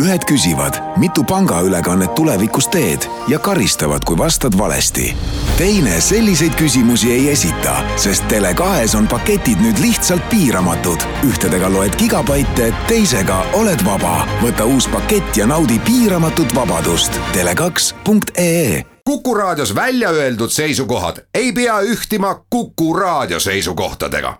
ühed 0.00 0.24
küsivad, 0.24 0.78
mitu 0.96 1.24
pangaülekannet 1.24 2.14
tulevikus 2.14 2.68
teed 2.68 3.04
ja 3.28 3.38
karistavad, 3.38 4.04
kui 4.04 4.18
vastad 4.18 4.58
valesti. 4.58 5.16
teine 5.58 6.00
selliseid 6.00 6.54
küsimusi 6.54 7.12
ei 7.12 7.28
esita, 7.30 7.82
sest 7.96 8.24
Tele2-s 8.32 8.94
on 8.94 9.08
paketid 9.08 9.60
nüüd 9.60 9.78
lihtsalt 9.80 10.28
piiramatud. 10.28 11.00
ühtedega 11.28 11.72
loed 11.72 11.96
gigabaite, 11.96 12.72
teisega 12.88 13.44
oled 13.52 13.84
vaba. 13.84 14.26
võta 14.42 14.64
uus 14.64 14.88
pakett 14.88 15.36
ja 15.36 15.46
naudi 15.46 15.78
piiramatut 15.78 16.54
vabadust. 16.54 17.20
Tele2.ee 17.32 18.84
Kuku 19.04 19.34
Raadios 19.34 19.74
välja 19.74 20.10
öeldud 20.10 20.50
seisukohad 20.50 21.16
ei 21.34 21.52
pea 21.52 21.80
ühtima 21.80 22.34
Kuku 22.50 22.94
Raadio 22.94 23.40
seisukohtadega. 23.40 24.38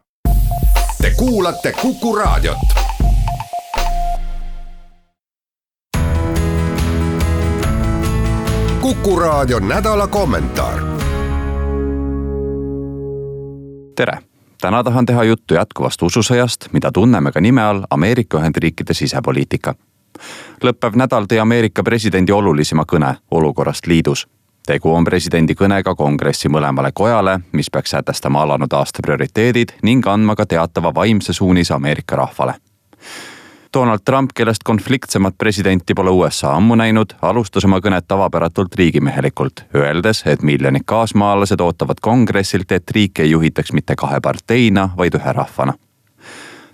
Te 1.03 1.11
kuulate 1.11 1.73
Kuku 1.73 2.17
Raadiot 2.17 2.90
Kuku 9.03 9.17
Raadio 9.17 9.59
nädala 9.59 10.07
kommentaar. 10.07 10.81
tere, 13.97 14.19
täna 14.61 14.85
tahan 14.85 15.07
teha 15.07 15.25
juttu 15.25 15.55
jätkuvast 15.55 16.03
ususõjast, 16.03 16.69
mida 16.73 16.93
tunneme 16.93 17.33
ka 17.33 17.41
nime 17.41 17.63
all 17.63 17.83
Ameerika 17.91 18.39
Ühendriikide 18.39 18.95
sisepoliitika. 18.95 19.75
lõppev 20.65 20.97
nädal 20.97 21.25
tõi 21.25 21.41
Ameerika 21.41 21.83
presidendi 21.83 22.33
olulisima 22.33 22.85
kõne 22.93 23.15
olukorrast 23.31 23.87
liidus. 23.87 24.29
tegu 24.67 24.95
on 24.95 25.05
presidendi 25.05 25.55
kõnega 25.55 25.95
kongressi 25.97 26.49
mõlemale 26.49 26.91
kojale, 26.95 27.41
mis 27.53 27.71
peaks 27.71 27.91
sätestama 27.91 28.43
alanud 28.43 28.73
aasta 28.73 28.99
prioriteedid 29.03 29.69
ning 29.83 30.07
andma 30.07 30.37
ka 30.37 30.47
teatava 30.47 30.95
vaimse 30.95 31.33
suunise 31.33 31.75
Ameerika 31.75 32.17
rahvale 32.17 32.55
Donald 33.75 33.99
Trump, 34.05 34.31
kellest 34.35 34.63
konfliktsemat 34.65 35.35
presidenti 35.39 35.95
pole 35.95 36.11
USA 36.11 36.55
ammu 36.55 36.75
näinud, 36.75 37.13
alustas 37.23 37.65
oma 37.65 37.79
kõnet 37.79 38.09
tavapäratult 38.09 38.75
riigimehelikult, 38.75 39.63
öeldes, 39.75 40.25
et 40.27 40.43
miljonid 40.43 40.83
kaasmaalased 40.91 41.61
ootavad 41.63 42.03
kongressilt, 42.03 42.73
et 42.73 42.91
riiki 42.91 43.23
ei 43.23 43.31
juhitaks 43.31 43.73
mitte 43.73 43.95
kahe 43.97 44.19
parteina, 44.21 44.89
vaid 44.97 45.15
ühe 45.15 45.33
rahvana. 45.33 45.77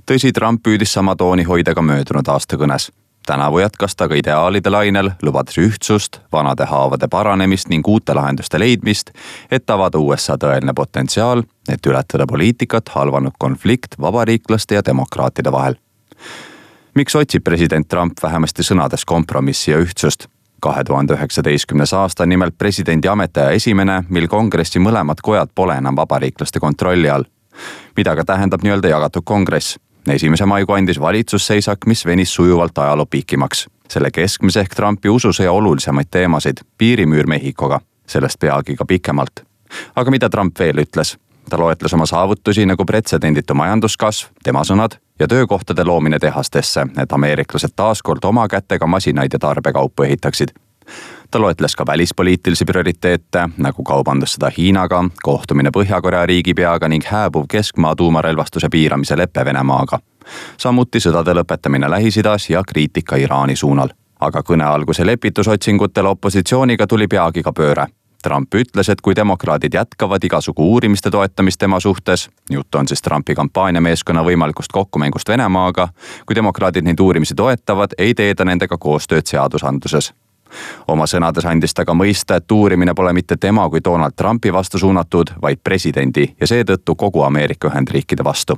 tõsi, 0.07 0.33
Trump 0.33 0.63
püüdis 0.63 0.93
sama 0.93 1.17
tooni 1.17 1.45
hoida 1.45 1.75
ka 1.75 1.83
möödunud 1.83 2.29
aasta 2.29 2.57
kõnes. 2.57 2.91
tänavu 3.27 3.59
jätkas 3.59 3.97
ta 3.97 4.09
ka 4.09 4.15
ideaalide 4.15 4.71
lainel, 4.71 5.11
lubades 5.23 5.59
ühtsust, 5.59 6.21
vanade 6.33 6.65
haavade 6.65 7.09
paranemist 7.09 7.69
ning 7.69 7.89
uute 7.89 8.15
lahenduste 8.15 8.59
leidmist, 8.59 9.11
et 9.51 9.71
avada 9.71 9.99
USA 9.99 10.37
tõeline 10.37 10.73
potentsiaal, 10.75 11.43
et 11.69 11.87
ületada 11.87 12.27
poliitikat 12.27 12.89
halvanud 12.89 13.33
konflikt 13.39 14.01
vabariiklaste 14.01 14.75
ja 14.75 14.83
demokraatide 14.85 15.53
vahel 15.53 15.77
miks 16.97 17.15
otsib 17.15 17.45
president 17.45 17.89
Trump 17.89 18.13
vähemasti 18.23 18.63
sõnades 18.63 19.05
kompromissi 19.07 19.71
ja 19.71 19.79
ühtsust? 19.79 20.27
kahe 20.61 20.85
tuhande 20.85 21.15
üheksateistkümnes 21.15 21.93
aasta 21.93 22.23
on 22.23 22.29
nimelt 22.29 22.55
presidendi 22.59 23.09
ametiaja 23.09 23.51
esimene, 23.51 24.05
mil 24.09 24.29
kongressi 24.29 24.81
mõlemad 24.81 25.21
kojad 25.23 25.53
pole 25.55 25.77
enam 25.77 25.97
vabariiklaste 25.97 26.61
kontrolli 26.61 27.11
all. 27.11 27.25
mida 27.97 28.17
ka 28.17 28.25
tähendab 28.25 28.63
nii-öelda 28.63 28.89
jagatud 28.89 29.23
kongress? 29.25 29.77
esimese 30.09 30.47
maikuu 30.47 30.75
andis 30.75 31.01
valitsusseisak, 31.01 31.87
mis 31.87 32.07
venis 32.07 32.35
sujuvalt 32.35 32.79
ajaloo 32.79 33.07
pikimaks. 33.07 33.67
selle 33.89 34.11
keskmes 34.11 34.57
ehk 34.57 34.75
Trumpi 34.75 35.09
ususõja 35.09 35.53
olulisemaid 35.53 36.09
teemasid, 36.11 36.65
piirimüür 36.79 37.27
Mehhikoga, 37.27 37.81
sellest 38.07 38.41
peagi 38.41 38.77
ka 38.77 38.85
pikemalt. 38.85 39.45
aga 39.97 40.11
mida 40.11 40.29
Trump 40.29 40.59
veel 40.59 40.77
ütles? 40.77 41.17
ta 41.51 41.59
loetles 41.59 41.95
oma 41.95 42.07
saavutusi 42.07 42.67
nagu 42.67 42.85
pretsedenditu 42.85 43.55
majanduskasv, 43.55 44.29
tema 44.43 44.65
sõnad, 44.65 44.97
ja 45.19 45.29
töökohtade 45.29 45.85
loomine 45.85 46.19
tehastesse, 46.19 46.87
et 47.03 47.13
ameeriklased 47.13 47.71
taaskord 47.77 48.25
oma 48.25 48.49
kätega 48.49 48.87
masinaid 48.87 49.33
ja 49.33 49.39
tarbekaupu 49.39 50.03
ehitaksid. 50.03 50.49
ta 51.31 51.41
loetles 51.41 51.77
ka 51.77 51.87
välispoliitilisi 51.87 52.65
prioriteete 52.65 53.49
nagu 53.59 53.83
kaubandussõda 53.83 54.51
Hiinaga, 54.59 55.05
kohtumine 55.23 55.71
Põhja-Korea 55.71 56.27
riigipeaga 56.27 56.89
ning 56.89 57.05
hääbuv 57.05 57.45
keskmaa 57.49 57.97
tuumarelvastuse 57.97 58.69
piiramise 58.69 59.17
lepe 59.17 59.45
Venemaaga. 59.45 59.99
samuti 60.57 60.99
sõdade 60.99 61.35
lõpetamine 61.35 61.91
Lähis-Idas 61.91 62.51
ja 62.51 62.63
kriitika 62.69 63.17
Iraani 63.17 63.57
suunal 63.57 63.89
aga 64.21 64.43
kõne 64.43 64.65
alguse 64.65 65.07
lepitusotsingutel 65.07 66.07
opositsiooniga 66.07 66.87
tuli 66.87 67.07
peagi 67.09 67.43
ka 67.43 67.53
pööre 67.53 67.87
Trump 68.27 68.55
ütles, 68.59 68.91
et 68.91 69.01
kui 69.01 69.15
demokraadid 69.17 69.75
jätkavad 69.75 70.25
igasugu 70.27 70.67
uurimiste 70.73 71.11
toetamist 71.15 71.61
tema 71.63 71.79
suhtes, 71.81 72.27
jutt 72.51 72.75
on 72.75 72.89
siis 72.91 73.03
Trumpi 73.03 73.35
kampaaniameeskonna 73.39 74.25
võimalikust 74.27 74.75
kokkumängust 74.75 75.29
Venemaaga, 75.31 75.89
kui 76.27 76.35
demokraadid 76.35 76.85
neid 76.85 77.01
uurimisi 77.01 77.39
toetavad, 77.39 77.95
ei 77.99 78.15
tee 78.15 78.35
ta 78.35 78.45
nendega 78.45 78.79
koostööd 78.79 79.31
seadusandluses 79.31 80.13
oma 80.89 81.07
sõnades 81.11 81.47
andis 81.47 81.75
ta 81.75 81.85
ka 81.85 81.95
mõista, 81.95 82.37
et 82.39 82.53
uurimine 82.53 82.95
pole 82.95 83.13
mitte 83.13 83.37
tema 83.37 83.69
kui 83.71 83.83
Donald 83.85 84.15
Trumpi 84.17 84.53
vastu 84.53 84.79
suunatud, 84.79 85.37
vaid 85.43 85.63
presidendi 85.65 86.29
ja 86.41 86.47
seetõttu 86.47 86.95
kogu 86.95 87.23
Ameerika 87.23 87.69
Ühendriikide 87.69 88.25
vastu. 88.25 88.57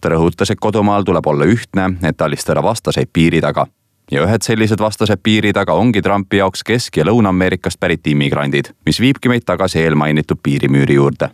ta 0.00 0.08
rõhutas, 0.08 0.50
et 0.50 0.60
kodumaal 0.60 1.02
tuleb 1.02 1.26
olla 1.26 1.44
ühtne, 1.44 1.94
et 2.02 2.22
alistada 2.22 2.62
vastaseid 2.62 3.08
piiri 3.12 3.40
taga 3.40 3.66
ja 4.10 4.24
ühed 4.24 4.42
sellised 4.42 4.80
vastased 4.80 5.20
piiri 5.22 5.52
taga 5.52 5.74
ongi 5.74 6.02
Trumpi 6.02 6.36
jaoks 6.36 6.62
Kesk- 6.68 6.96
ja 6.96 7.04
Lõuna-Ameerikast 7.04 7.80
pärit 7.80 8.06
immigrandid, 8.06 8.72
mis 8.86 9.00
viibki 9.00 9.28
meid 9.28 9.46
tagasi 9.46 9.78
eelmainitud 9.78 10.40
piirimüüri 10.42 10.94
juurde. 10.94 11.28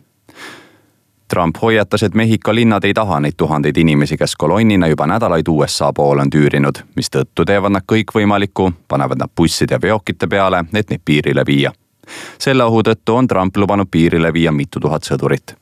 Trump 1.29 1.57
hoiatas, 1.63 2.03
et 2.03 2.15
Mehhiko 2.15 2.55
linnad 2.55 2.85
ei 2.85 2.95
taha 2.95 3.21
neid 3.21 3.37
tuhandeid 3.37 3.77
inimesi, 3.77 4.17
kes 4.17 4.37
kolonnina 4.37 4.87
juba 4.89 5.07
nädalaid 5.07 5.49
USA 5.49 5.93
poole 5.93 6.25
on 6.25 6.31
tüürinud, 6.31 6.81
mistõttu 6.97 7.45
teevad 7.45 7.73
nad 7.73 7.85
kõikvõimalikku, 7.93 8.73
panevad 8.89 9.21
nad 9.21 9.33
busside 9.37 9.77
ja 9.77 9.83
veokite 9.83 10.27
peale, 10.27 10.65
et 10.75 10.91
neid 10.91 11.05
piirile 11.05 11.45
viia. 11.47 11.73
selle 12.39 12.65
ohu 12.65 12.81
tõttu 12.83 13.15
on 13.15 13.27
Trump 13.29 13.57
lubanud 13.57 13.89
piirile 13.91 14.33
viia 14.33 14.53
mitu 14.53 14.81
tuhat 14.81 15.05
sõdurit 15.05 15.57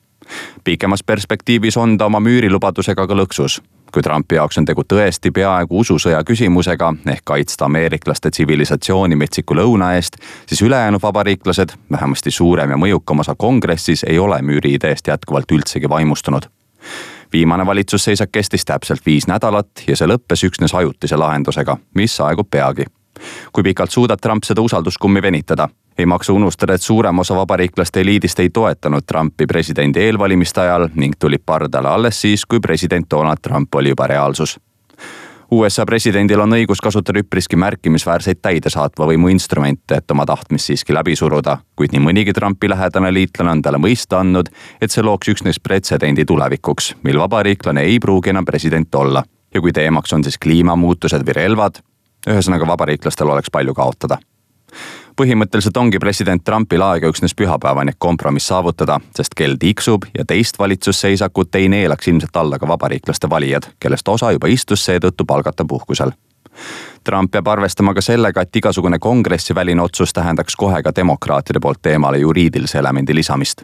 pikemas 0.65 1.03
perspektiivis 1.03 1.77
on 1.77 1.99
ta 1.99 2.07
oma 2.07 2.21
müürilubadusega 2.21 3.07
ka 3.07 3.15
lõksus 3.15 3.61
kui 3.97 4.03
Trumpi 4.03 4.35
jaoks 4.37 4.59
on 4.61 4.65
tegu 4.69 4.83
tõesti 4.85 5.31
peaaegu 5.33 5.79
ususõja 5.81 6.19
küsimusega 6.29 6.91
ehk 7.09 7.23
kaitsta 7.25 7.65
ameeriklaste 7.65 8.29
tsivilisatsiooni 8.31 9.17
metsiku 9.17 9.57
lõuna 9.57 9.95
eest, 9.97 10.19
siis 10.47 10.61
ülejäänud 10.67 11.01
vabariiklased, 11.01 11.73
vähemasti 11.91 12.31
suurem 12.31 12.75
ja 12.75 12.77
mõjukam 12.77 13.25
osa 13.25 13.33
kongressis, 13.39 14.05
ei 14.05 14.19
ole 14.19 14.43
müüri 14.45 14.75
ideest 14.77 15.09
jätkuvalt 15.09 15.57
üldsegi 15.57 15.89
vaimustunud 15.89 16.51
viimane 17.33 17.67
valitsusseisak 17.67 18.29
kestis 18.33 18.65
täpselt 18.65 19.01
viis 19.07 19.27
nädalat 19.27 19.87
ja 19.89 19.97
see 19.97 20.13
lõppes 20.13 20.45
üksnes 20.45 20.77
ajutise 20.77 21.17
lahendusega, 21.17 21.79
mis 21.95 22.21
aegub 22.21 22.51
peagi. 22.51 22.85
kui 23.53 23.63
pikalt 23.63 23.91
suudab 23.91 24.21
Trump 24.21 24.45
seda 24.45 24.61
usalduskummi 24.61 25.23
venitada? 25.23 25.69
Ei 25.99 26.07
maksa 26.07 26.33
unustada, 26.33 26.75
et 26.75 26.83
suurem 26.83 27.19
osa 27.19 27.35
vabariiklaste 27.35 28.01
eliidist 28.01 28.41
ei 28.41 28.51
toetanud 28.51 29.03
Trumpi 29.07 29.47
presidendi 29.47 30.01
eelvalimiste 30.01 30.61
ajal 30.61 30.89
ning 30.95 31.15
tulid 31.19 31.43
pardale 31.47 31.89
alles 31.89 32.21
siis, 32.21 32.47
kui 32.47 32.61
president 32.61 33.07
Donald 33.11 33.43
Trump 33.43 33.75
oli 33.75 33.89
juba 33.89 34.07
reaalsus. 34.07 34.61
USA 35.51 35.85
presidendil 35.87 36.41
on 36.43 36.57
õigus 36.57 36.81
kasutada 36.83 37.21
üpriski 37.23 37.57
märkimisväärseid 37.57 38.41
täidesaatva 38.43 39.07
võimu 39.07 39.31
instrumente, 39.31 39.95
et 39.95 40.11
oma 40.11 40.27
tahtmist 40.27 40.73
siiski 40.73 40.95
läbi 40.95 41.15
suruda, 41.17 41.61
kuid 41.79 41.95
nii 41.95 42.03
mõnigi 42.03 42.35
Trumpi 42.35 42.69
lähedane 42.69 43.13
liitlane 43.15 43.55
on 43.55 43.63
talle 43.63 43.79
mõista 43.79 44.19
andnud, 44.21 44.51
et 44.83 44.91
see 44.91 45.07
looks 45.07 45.31
üksnes 45.31 45.63
pretsedendi 45.63 46.27
tulevikuks, 46.27 46.97
mil 47.07 47.23
vabariiklane 47.23 47.87
ei 47.87 48.01
pruugi 48.03 48.35
enam 48.35 48.45
president 48.45 48.95
olla. 48.95 49.23
ja 49.55 49.61
kui 49.61 49.73
teemaks 49.73 50.13
on 50.13 50.25
siis 50.25 50.37
kliimamuutused 50.39 51.23
või 51.25 51.33
relvad, 51.33 51.79
ühesõnaga 52.29 52.67
vabariiklastel 52.67 53.31
oleks 53.31 53.51
palju 53.51 53.75
kaotada 53.75 54.19
põhimõtteliselt 55.17 55.77
ongi 55.77 55.99
president 55.99 56.45
Trumpil 56.45 56.83
aega 56.83 57.09
üksnes 57.09 57.35
pühapäevani 57.35 57.93
kompromiss 57.99 58.51
saavutada, 58.53 59.01
sest 59.17 59.35
kell 59.37 59.57
tiksub 59.61 60.05
ja 60.15 60.25
teist 60.25 60.59
valitsusseisakut 60.59 61.55
ei 61.55 61.69
neelaks 61.69 62.09
ilmselt 62.09 62.37
alla 62.37 62.59
ka 62.59 62.69
vabariiklaste 62.69 63.31
valijad, 63.31 63.71
kellest 63.81 64.09
osa 64.09 64.33
juba 64.33 64.47
istus 64.53 64.85
seetõttu 64.85 65.25
palgata 65.25 65.65
puhkusel. 65.65 66.13
Trump 67.05 67.31
peab 67.31 67.47
arvestama 67.47 67.95
ka 67.95 68.01
sellega, 68.01 68.43
et 68.43 68.57
igasugune 68.57 68.99
kongressi 68.99 69.55
väline 69.55 69.83
otsus 69.83 70.13
tähendaks 70.13 70.57
kohe 70.57 70.83
ka 70.83 70.93
demokraatide 70.97 71.61
poolt 71.61 71.83
teemale 71.83 72.19
juriidilise 72.19 72.79
elemendi 72.79 73.15
lisamist. 73.15 73.63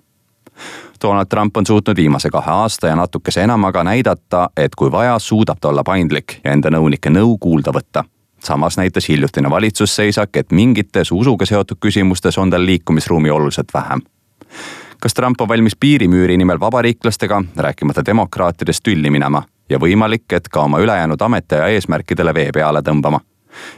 Donald 1.03 1.27
Trump 1.27 1.57
on 1.57 1.67
suutnud 1.67 1.97
viimase 1.97 2.31
kahe 2.31 2.51
aasta 2.51 2.87
ja 2.87 2.97
natukese 2.97 3.43
enamaga 3.43 3.85
näidata, 3.85 4.49
et 4.57 4.75
kui 4.75 4.93
vaja, 4.93 5.19
suudab 5.19 5.59
ta 5.61 5.69
olla 5.69 5.83
paindlik 5.85 6.39
ja 6.45 6.53
enda 6.53 6.71
nõunike 6.71 7.11
nõu 7.11 7.39
kuulda 7.41 7.73
võtta 7.75 8.05
samas 8.45 8.77
näitas 8.77 9.09
hiljutine 9.09 9.51
valitsusseisak, 9.51 10.37
et 10.37 10.53
mingites 10.53 11.13
usuga 11.13 11.47
seotud 11.47 11.77
küsimustes 11.87 12.39
on 12.39 12.51
tal 12.51 12.67
liikumisruumi 12.67 13.31
oluliselt 13.31 13.75
vähem. 13.75 14.01
kas 15.01 15.15
Trump 15.15 15.41
on 15.41 15.49
valmis 15.49 15.77
piirimüüri 15.77 16.37
nimel 16.37 16.61
vabariiklastega, 16.61 17.43
rääkimata 17.57 18.05
demokraatidest, 18.07 18.83
tülli 18.83 19.11
minema 19.11 19.43
ja 19.69 19.79
võimalik, 19.79 20.33
et 20.33 20.49
ka 20.49 20.61
oma 20.61 20.79
ülejäänud 20.79 21.21
ametiaja 21.21 21.67
eesmärkidele 21.67 22.35
vee 22.35 22.51
peale 22.53 22.83
tõmbama? 22.83 23.21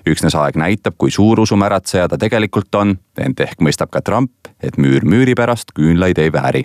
üksnes 0.07 0.35
aeg 0.39 0.57
näitab, 0.57 0.95
kui 0.99 1.11
suur 1.11 1.41
usumäratseja 1.41 2.09
ta 2.09 2.19
tegelikult 2.19 2.75
on, 2.75 2.99
ent 3.19 3.41
ehk 3.41 3.59
mõistab 3.61 3.91
ka 3.91 4.01
Trump, 4.01 4.31
et 4.63 4.79
müür 4.79 5.05
müüri 5.05 5.35
pärast 5.35 5.75
küünlaid 5.75 6.19
ei 6.19 6.33
vääri. 6.33 6.65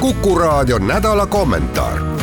kuku 0.00 0.38
raadio 0.38 0.78
nädala 0.78 1.26
kommentaar 1.26 2.15